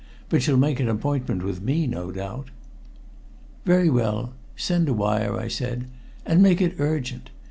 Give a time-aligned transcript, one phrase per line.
[0.29, 2.47] But she'll make an appointment with me, no doubt."
[3.65, 4.33] "Very well.
[4.55, 5.85] Send a wire," I said.
[6.25, 7.29] "And make it urgent.